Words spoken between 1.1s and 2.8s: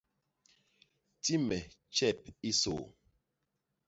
Ti me tjep i sô.